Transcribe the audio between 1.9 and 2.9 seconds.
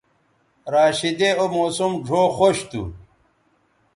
ڙھؤ خوش تھو